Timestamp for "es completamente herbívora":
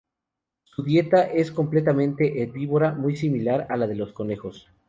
1.25-2.91